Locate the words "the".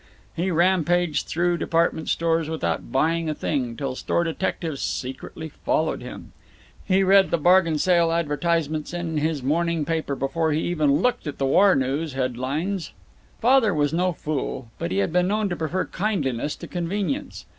7.29-7.37, 11.37-11.45